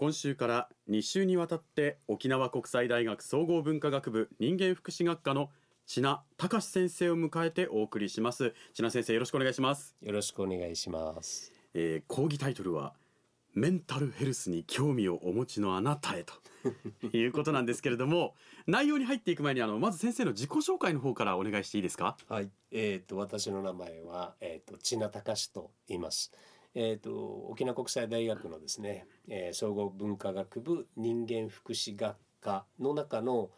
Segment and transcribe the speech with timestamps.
[0.00, 5.50] 今週から2週にわたって沖縄国際大学総合文化学部人間福祉学科の
[5.84, 8.54] 千奈隆先生を迎えてお送りします。
[8.72, 11.52] 千奈先生よろしくお願いします、よろしくお願いします。
[11.74, 12.94] えー、講義タイトルは
[13.52, 16.32] メンタルヘルスに興味をお持ちのあなたへと。
[17.12, 18.34] いうことなんですけれども
[18.66, 22.16] 内容に入っていく前にあのまず先生の自己紹介の方からお願いしていいですか？
[22.26, 26.32] はい、えっ、と私の名前はえっ、と千奈隆と言います。
[26.74, 27.10] えっ、と
[27.48, 33.50] 沖縄国際大学のですね、えー総合文化学部人間福祉学科の中の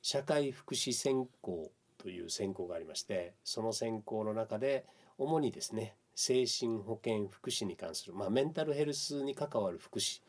[0.00, 4.84] 社会福祉専攻という専攻がありまして、その専攻の中で
[5.18, 10.20] 主にですね、精神保健福祉に関するまあメンタルヘルスに関わる福祉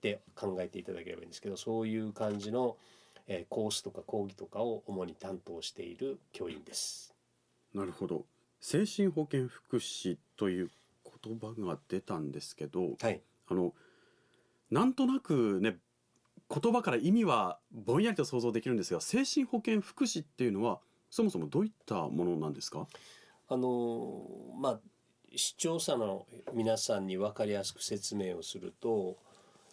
[0.00, 2.76] で考えていただければいいんですけど、そういう感じの、
[3.28, 7.14] えーコースとか講義とかを主に担当している教員です。
[7.74, 8.24] なるほど
[8.60, 10.70] 精神保健福祉という
[11.22, 13.22] 言葉が出たんですけどはい。
[13.48, 13.74] あの
[14.70, 15.78] なんとなくね
[16.48, 20.80] 言葉から意味はぼんやりと想像できるんですが精神保健福祉っていうのは
[21.10, 22.86] そもそもどういったものなんですか？
[23.48, 24.80] あのーまあ
[25.34, 29.18] 視聴者の皆さんに分かりやすく説明をすると,、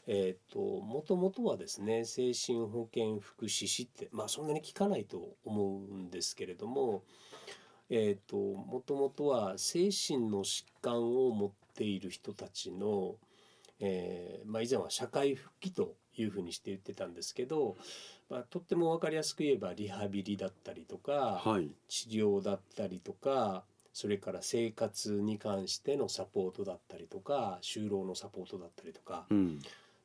[0.08, 7.04] えー、ともともとはですね精神保健福祉士ってまあそんなに聞かないと思うんですけれども、
[7.90, 13.16] えー、ともともとは精神の疾患を持っている人たちの、
[13.80, 17.76] えーまあ、以前は社会復帰というふうにして言ってたんですけど、
[18.30, 21.70] まあ、とっても分かりやすく言えばリハビリだったりとか、はい。
[21.88, 23.64] 治療だったりとか
[23.94, 29.60] それから生活に関してのサポートだったりとか就労のサポートだったりとかうん。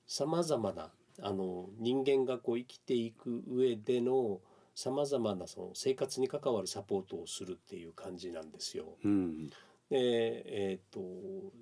[0.06, 0.90] さまざまな
[1.20, 4.40] あの人間がこう生きていく上での
[4.78, 8.94] さまざまなその生活に関わるサポートをするっていう感じなんですよ。
[9.04, 9.50] うん
[9.90, 11.00] でえー、と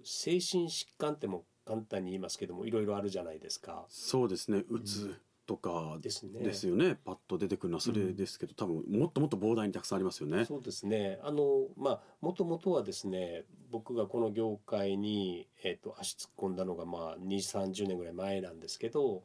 [0.04, 3.86] 精神疾患っても簡単に言いますけどもいろいろあるじゃないですか。
[3.88, 6.40] そうですねうつとかですね。
[6.40, 11.18] ですよねパッと出てくるのはそれですけど、多分もっともっと膨大にたくさんありますよねそうですね。
[11.22, 19.22] あのまあもともとはですね、僕がこの業界にえっ、と足突っ込んだのがまあ2、30年ぐらい前なんですけど、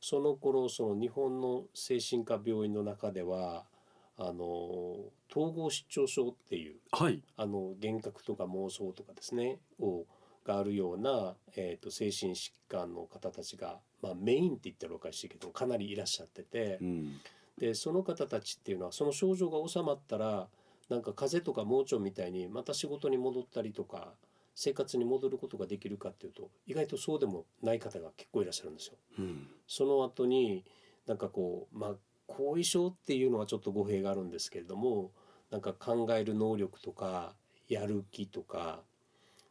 [0.00, 3.64] その頃その日本の精神科病院の中では
[4.16, 4.96] あの
[5.30, 10.04] 統合失調症っていうはいあの幻覚とか妄想とかですねを
[10.44, 16.78] があるような、えー、と精神疾患の方たちが、まあ、メインって言ったらおかしいけどかなりいらっしゃってて。
[16.80, 17.20] うん
[17.60, 20.48] でその方たちっていうのはその症状が治まったら
[20.88, 24.14] なんか風邪とか盲腸みたいにまた仕事に戻ったりとか
[24.62, 28.94] 生活に戻ることができるかっていうと意外とそうでもない方が結構いらっしゃるんですよ。
[29.18, 30.66] うんその後に
[31.06, 31.94] なんかこうまあ
[32.26, 35.12] 後遺症っていうのはちょっと語弊があるんですけれども
[35.50, 37.34] なんか考える能力とか
[37.68, 38.82] やる気とか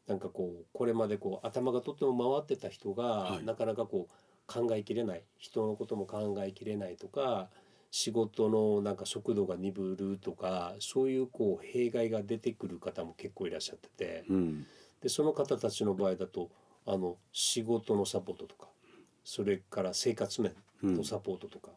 [0.06, 4.14] なんかこうこれまでこう頭がとっても回ってた人が、はいなかなかこう
[4.46, 7.50] 考えきれない人のことも考えきれないとか
[7.90, 14.26] 仕事のなんか速度が鈍るとかそういうこう弊害が出てくる方も結構いらっしゃってて。
[14.30, 14.68] うん
[15.02, 16.50] でその方たちの場合だと
[16.86, 18.68] あの仕事のサポートとか
[19.24, 20.54] それから生活面
[20.84, 21.72] のサポートとか、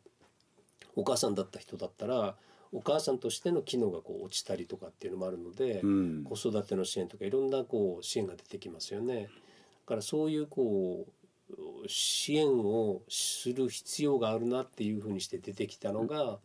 [0.96, 2.36] お母さんだった人だったら
[2.72, 9.24] お母さんとしての機能がこう落ちたりとかっていうのもあるので、うん子育ての支援とかいろんなこう支援が出てきますよね。
[9.24, 9.28] だ
[9.86, 11.22] からそういうこう
[11.86, 16.38] 支援をする必要があるなっていうふうにして出てきたのが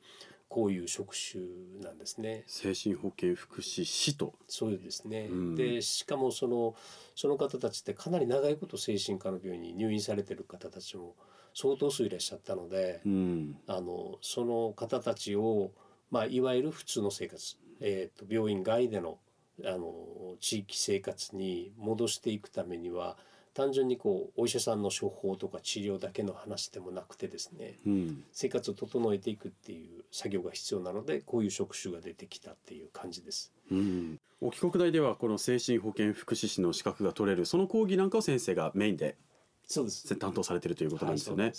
[0.50, 1.44] こういう職種
[1.82, 2.44] なんですね。
[2.48, 4.34] 精神保健福祉士と。
[4.48, 5.56] そうですね、うん。
[5.56, 6.76] でしかもその
[7.16, 11.16] その方たちってかなり長いこと精神科の病院に入院されてる方たちも
[11.54, 13.58] 相当数いらっしゃったので、うん。
[13.68, 15.72] あのその方たちを、
[16.12, 19.20] まあ、いわゆる普通の生活、えー、と病院外での
[19.66, 23.18] あの地域生活に戻していくためには
[23.58, 33.52] 単純にこうお医者さんの処方とか治療だけの話でもなくてですねうん生活を整えていくっていう作業が必要なのでこういう職種が出てきたっていう感じです。
[33.72, 39.18] うん、沖国大ではこの精神保健福祉士の資格が取れるその講義なんかを先生がメインで
[39.66, 40.16] そうです。
[40.16, 41.44] 担当されているということなんですよね。
[41.46, 41.54] はい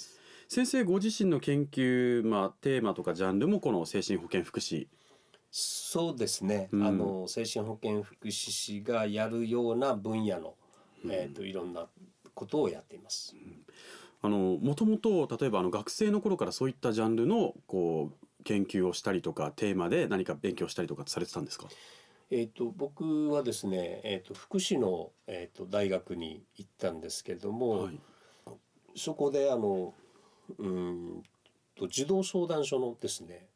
[0.50, 4.86] 先生ご自身の研究、まあ、テーマとかジャンルもこの精神保健福祉
[5.50, 10.54] そうですね、うんあの精神保健福祉士がやるような分野の、
[11.04, 11.86] えー、といろんな
[12.34, 13.34] ことをやっています。
[14.20, 21.68] あのもともと例えばあの学生の頃からそういったジャンルのこう研究をしたりとかテーマで何か勉強したりとかされてたんですか？
[22.30, 27.98] えー、と僕はですね、えー、と福祉の、えー、と大学に行ったんですけれども、はい。
[28.96, 29.94] そこであの
[30.58, 31.22] うーん
[31.76, 33.46] と児童相談所のですね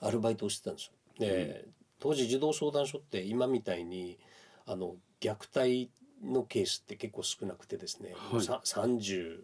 [0.00, 0.92] アルバイトをしてたんですよ。
[1.18, 1.64] で、
[1.98, 4.18] 当時児童相談所って今みたいに
[4.66, 5.90] あの虐待
[6.22, 8.42] のケースって結構少なくてですね、はい。
[8.42, 9.38] さ35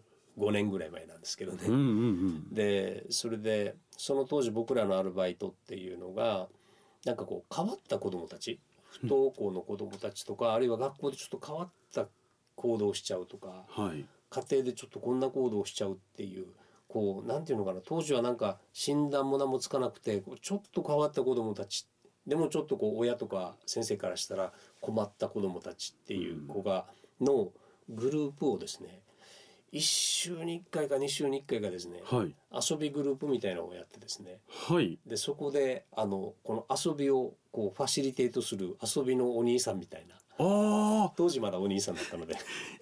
[0.52, 1.58] 年ぐらい前なんですけどね。
[1.66, 1.82] うんうんう
[2.50, 2.54] ん。
[2.54, 6.48] でそれでその当時僕らのアルバイトっていうのが
[7.04, 8.60] なんかこう変わった子どもたち
[9.00, 12.06] 不登校の子どもたちとか、あるいは学校でちょっと変わった
[12.56, 14.04] 行動をしちゃうとかはい。
[14.30, 16.46] 家庭でちょっとこんな行動をしちゃうっていう
[16.86, 21.86] こうなんていうのかな当時はなんか診断も何もつかなくてちょっと変わった子どもたち
[22.28, 26.84] でもちょっとこう親とか先生からしたら困った子どもたちっていう子が
[27.20, 27.48] の
[27.88, 29.00] グループをですね
[29.72, 32.34] 1週に1回か2週に1回かですねはい。
[32.52, 34.38] 遊びグループみたいなのをやってですね。
[34.68, 34.98] はい。
[35.06, 40.14] でそこであのこの遊びをこうファシリテートする遊びのお兄さんみたいな。
[40.40, 42.34] あ当時まだお兄さんだったので。
[42.34, 42.38] あ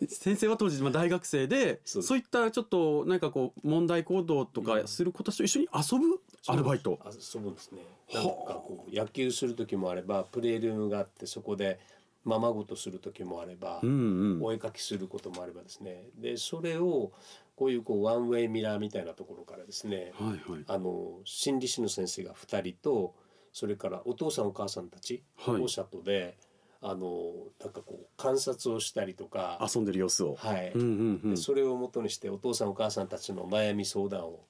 [0.09, 6.99] 先生は当時まあ大学生でそういったちょっとなんかこう問題行動とかする子たちと一緒に遊ぶアルバイト。
[7.05, 7.81] あ遊ぶんですね。
[8.13, 11.79] なんかこう野球する時もあればプレールームがあってそこで
[12.25, 14.43] ままごとする時もあれば、うんうん。
[14.43, 16.09] お絵かきすることもあればですね。
[16.19, 17.13] でそれを
[17.57, 20.65] こういうこうワンウェイミラーみたいなところからですねはいはい。
[20.67, 23.15] あの心理師の先生が2人と
[23.53, 25.55] それからお父さんお母さんたちはい。
[25.55, 26.37] 保護者とで、
[26.83, 30.35] あのなんかこう観察をしたりとか、遊んでる様子を。
[30.37, 30.73] はい。
[30.75, 31.31] うんうんうん。
[31.31, 34.45] でそれをもとにしてお父さんお母さんたちの悩み相談を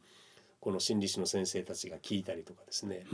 [0.67, 3.07] この心理師の先生たちが聞いたりとかですね、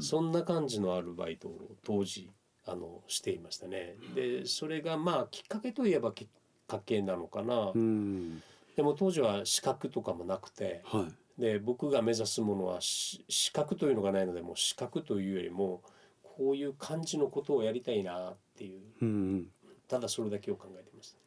[0.00, 1.52] そんな感じのアルバイトを
[1.84, 2.30] 当時
[2.64, 3.94] あのしていましたね。
[4.14, 6.28] でそれがまあきっかけといえばきっ
[6.66, 8.42] かけなのかな、うん。
[8.74, 11.06] でも当時は資格とかもなくては
[11.36, 11.40] い。
[11.42, 15.82] で僕が目指すものはし資格というのがないのでもう資格というよりも
[16.22, 19.46] こういう感じのことをやりたいなっていううんうん。
[19.88, 21.18] ただそれだけを考えていました。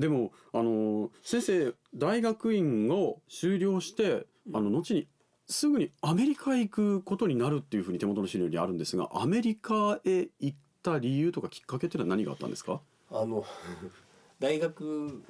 [0.00, 5.08] でもあの先生大学院を修了してあの後に
[5.46, 12.80] すぐにアメリカへ行くことになるっていうふうに手元の資料にあるんですがアメリカへ行った理由とかきっかけっていうのは何があったんですか？
[13.10, 13.44] あの
[14.38, 15.22] 大学、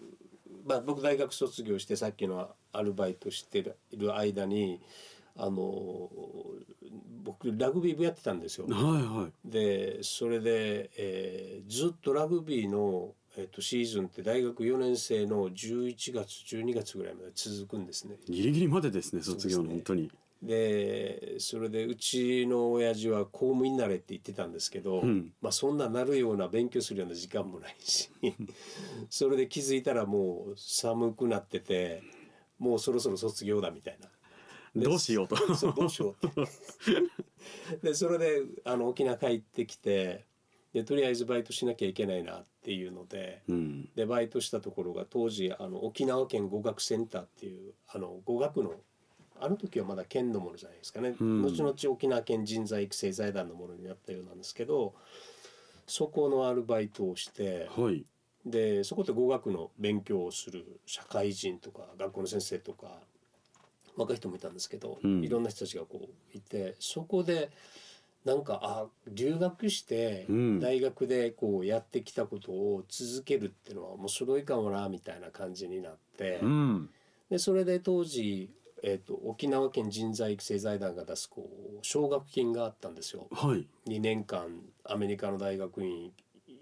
[0.66, 4.80] まあ、僕大学卒業してさっきのアルバイトしてる間に
[5.36, 6.10] あの
[7.24, 8.66] 僕ラグビー部やってたんですよ。
[8.66, 18.16] はいはいでそれで、えーずっとラグビーの、えー、とシーズンって大学4年生の11月12月ぐらいまで続くんですね。
[18.28, 19.68] ギリギリまでですね卒業そうですね。
[19.68, 20.10] の本当に。
[20.42, 25.30] でそれでうちの親父は公務員になれって言ってたんですけど、うん。
[25.40, 28.10] まあ、そんななるような勉強するような時間もないし
[29.08, 32.02] それで気づいたらもう寒くなってて
[32.58, 34.08] もうそろそろ卒業だみたいな。
[34.74, 35.36] でどうしようと。
[35.54, 37.82] そうどうしようって。
[37.86, 40.27] でそれであの沖縄帰ってきて
[40.72, 43.88] でとりあえずバイトしなきゃいけないなっていうのでうん。
[43.94, 48.74] でバイトしたところが当時あの沖縄県語学センターっていうあの語学の
[49.40, 51.42] あの時はまだ県のものじゃないですかね、うん。
[51.42, 54.94] 後々沖縄県人材育成財団のものになったようなんですけど
[55.86, 58.04] そこのアルバイトをしてはい。
[58.44, 62.86] でそこで語学の勉強をする社会人とか学校の先生とか
[63.96, 65.24] 若い人もいたんですけど、うん。
[65.24, 67.50] いろんな人たちがこういてそこで
[68.28, 70.60] なんかあ留学してうん。
[70.60, 76.90] 大学でこうやってきたことを続けるっていうのは面白いかもなみたいな感じになって、うん。
[77.30, 78.50] でそれで当時、
[78.82, 83.28] えー、と沖縄県人材育成財団が出すこう奨学金があったんですよ。
[83.32, 83.66] はい。
[83.90, 86.12] 2年間アメリカの大学院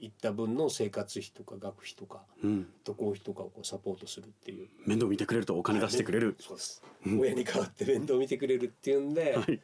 [0.00, 2.68] 行った分の生活費とか学費とかうん。
[2.84, 4.68] 渡航費とかをこうサポートするっていう。
[4.86, 6.36] 面倒見てくれるとお金出してくれる。
[6.38, 6.80] そうです。
[7.04, 9.60] 親に代わって面倒見てくれるっていうんで,、はい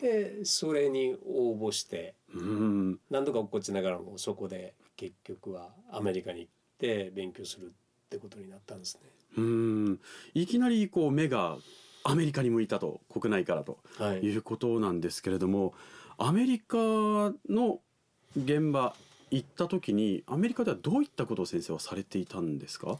[0.00, 2.98] でそれに応募してうん。
[3.10, 7.68] 何度か落っこちながらもそこで結局はアメリカに行って勉強するっ
[8.08, 9.10] てことになったんですね。
[9.36, 10.00] うん。
[10.34, 11.56] いきなりこう目が
[12.04, 14.20] アメリカに向いたと国内からとはい。
[14.20, 15.74] いうことなんですけれども
[16.18, 16.76] アメリカ
[17.48, 17.80] の
[18.36, 18.94] 現場
[19.30, 22.98] 行った時にアメリカではどういったことを先生はされていたんですか？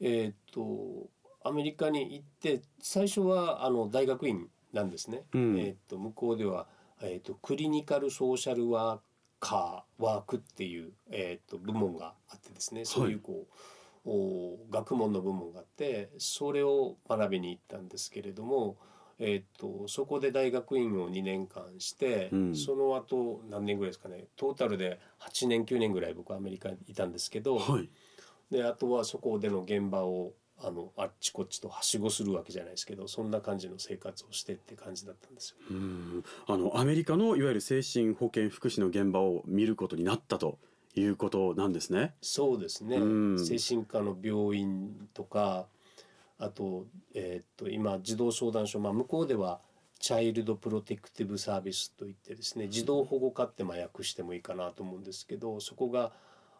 [0.00, 1.08] えっ、と
[1.44, 5.24] アメリカに行って最初はあの大学院なんですね。
[5.34, 6.66] うんえっ、と向こうでは
[7.02, 9.00] えっ、とクリニカルソーシャルワー
[9.40, 12.84] カーワークっていうえっ、と部門があってですね。
[12.84, 13.46] そういうこ
[14.04, 18.76] う、お学問の部門があってそれを学びに行ったんですけれども。
[19.20, 27.88] えっとそこで大学院を2年間して、うんその後何年ぐらいですかねトータルで8年9年ぐらい僕はアメリカにいたんですけど、はい
[28.50, 35.56] であとはそこでの現場をあのあっちこっちとはしごするわけじゃないですけどそんな感じの生活をしてって感じだったんですよ。
[35.70, 40.58] うんあのアメリカのいわゆる精神保健福祉の現場を見ることになったと
[40.94, 42.14] いうことなんですね。
[42.20, 45.66] そうですね、うん精神科の病院とか
[46.38, 49.60] あと,、えーっと今児童相談所、まあ、向こうでは
[50.00, 56.12] チャイルドプロテクティブサービスといってですね児童保護課ってまあ訳してもいいかなと思うんですけどそこが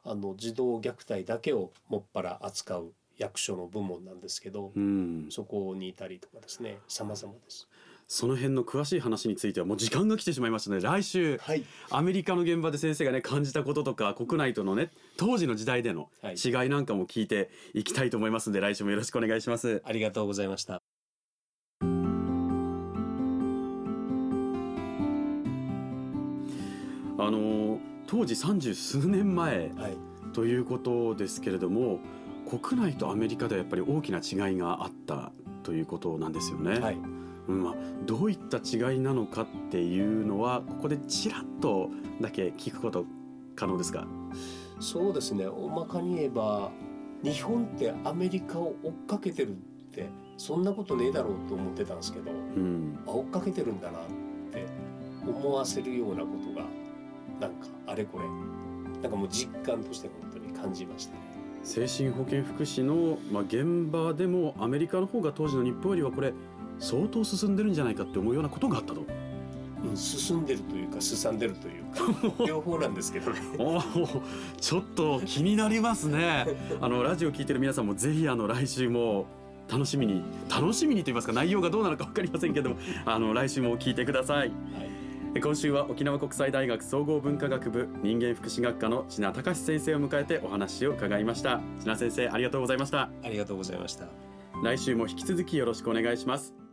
[0.04, 7.68] あの児童虐待だけをもっぱら扱う役所の部門なんですけど、うん、そこにいたりとかですね様々です。
[8.10, 19.82] その辺の詳しい話についてはもう時間が来てしまいましたので来週はいアメリカの現場で先生がね感じたこととか国内とのね当時の時代でのはい違いなんかも聞いていきたいと思いますので来週もよろしくお願いします。
[19.84, 20.80] ありがとうございました。
[27.20, 30.08] あの当時三十数年前はい。
[30.32, 32.00] ということですけれども
[32.48, 36.78] 国内とアメリカではやっぱり大きな違いがあったということなんですよね。
[36.80, 36.96] はい。
[37.48, 37.74] うんまあ、
[38.06, 41.90] どういった違いなのかっていうのはここでちらっと
[42.20, 43.06] だけ聞くこと
[43.56, 44.06] 可能ですか？
[44.80, 45.46] そうですね。
[45.46, 46.70] 大まかに言えば、
[47.22, 49.54] 日本ってアメリカを追っかけてるっ
[49.92, 54.02] て、そんなことねえだろうと思ってたんですけど、うんあ追っかけてるんだなっ
[54.52, 54.66] て
[55.26, 56.66] 思わせるようなことが、
[57.40, 58.24] なんかあれこれ、
[59.02, 61.20] なんかもう実感として本当に感じましたね。
[61.68, 66.32] 精神保健福祉の、まあ、現場でもアメリカの方が当時の日本よりはこれ
[66.78, 69.02] 相当進んでるんじゃないかって思うようなことがあったと。
[69.02, 69.28] うん
[69.94, 71.84] 進んでるというか、すさんでるという
[72.34, 73.40] か、両方なんですけどね。
[73.58, 74.20] おー
[74.60, 76.46] ちょっと気になりますね。
[76.80, 79.26] あのラジオ聞いてる皆さんもぜひあの来週も
[79.70, 84.38] 楽しみに楽しみにと言いますか内容がどうなのか分かりませんけどもあの来週も聞いてください。
[84.38, 84.50] はい。
[85.40, 91.58] 今週は沖縄国際大学総合文化学部人間福祉学科の千奈隆先生を迎えてお話を伺いました。
[91.78, 93.10] 千奈先生ありがとうございました。
[93.22, 94.28] ありがとうございました。
[94.62, 96.67] 来週も引き続きよろしくお願いします